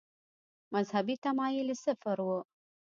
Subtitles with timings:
[0.73, 2.29] مذهبي تمایل یې صفر و.